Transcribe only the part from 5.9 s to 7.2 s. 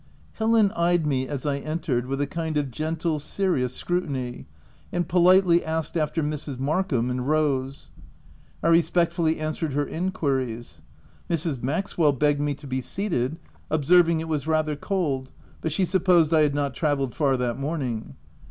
after Mrs. Markham